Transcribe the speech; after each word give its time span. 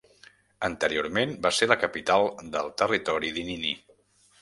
Anteriorment 0.67 1.35
va 1.45 1.53
ser 1.59 1.69
la 1.73 1.79
capital 1.83 2.29
del 2.57 2.75
territori 2.85 3.35
d'Inini. 3.39 3.79